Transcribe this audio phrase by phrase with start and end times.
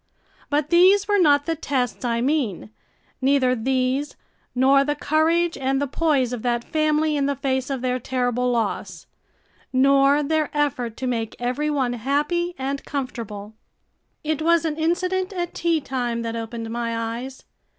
[0.49, 2.71] But these were not the tests I mean,
[3.21, 4.15] neither these
[4.55, 8.49] nor the courage and the poise of that family in the face of their terrible
[8.49, 9.05] loss,
[9.71, 13.53] nor their effort to make every one happy and comfortable.
[14.23, 17.43] It was an incident at tea time that opened my eyes.